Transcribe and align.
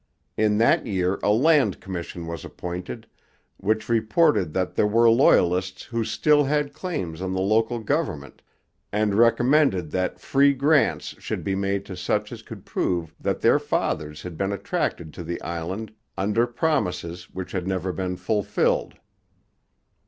In 0.35 0.57
that 0.57 0.87
year 0.87 1.19
a 1.21 1.29
land 1.29 1.79
commission 1.79 2.25
was 2.25 2.43
appointed, 2.43 3.05
which 3.57 3.87
reported 3.87 4.51
that 4.53 4.73
there 4.73 4.87
were 4.87 5.07
Loyalists 5.11 5.83
who 5.83 6.03
still 6.03 6.45
had 6.45 6.73
claims 6.73 7.21
on 7.21 7.33
the 7.33 7.39
local 7.39 7.77
government, 7.77 8.41
and 8.91 9.13
recommended 9.13 9.91
that 9.91 10.19
free 10.19 10.55
grants 10.55 11.13
should 11.21 11.43
be 11.43 11.53
made 11.53 11.85
to 11.85 11.95
such 11.95 12.31
as 12.31 12.41
could 12.41 12.65
prove 12.65 13.13
that 13.19 13.41
their 13.41 13.59
fathers 13.59 14.23
had 14.23 14.37
been 14.39 14.51
attracted 14.51 15.13
to 15.13 15.23
the 15.23 15.39
island 15.43 15.93
under 16.17 16.47
promises 16.47 17.29
which 17.31 17.51
had 17.51 17.67
never 17.67 17.91
been 17.93 18.15
fulfilled. 18.17 18.95